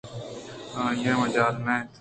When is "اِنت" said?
1.73-1.89